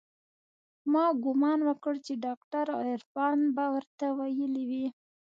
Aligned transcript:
ما 0.91 1.05
ګومان 1.23 1.59
وکړ 1.69 1.93
چې 2.05 2.13
ډاکتر 2.25 2.65
عرفان 2.89 3.37
به 3.55 3.65
ورته 3.75 4.05
ويلي 4.19 4.63
وي. 4.69 4.87